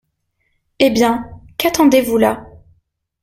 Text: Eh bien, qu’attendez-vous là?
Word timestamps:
Eh 0.79 0.89
bien, 0.89 1.29
qu’attendez-vous 1.59 2.17
là? 2.17 2.43